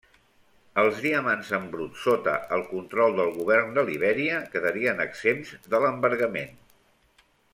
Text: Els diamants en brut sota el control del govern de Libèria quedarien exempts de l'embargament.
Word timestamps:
Els 0.83 1.01
diamants 1.01 1.49
en 1.57 1.67
brut 1.73 1.99
sota 2.05 2.33
el 2.57 2.63
control 2.71 3.13
del 3.19 3.29
govern 3.37 3.77
de 3.77 3.83
Libèria 3.91 4.41
quedarien 4.57 5.05
exempts 5.07 5.53
de 5.75 5.85
l'embargament. 5.85 6.57